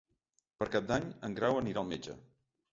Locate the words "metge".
1.95-2.19